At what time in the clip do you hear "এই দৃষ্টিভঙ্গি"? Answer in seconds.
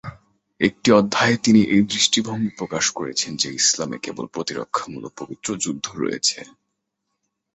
1.65-2.51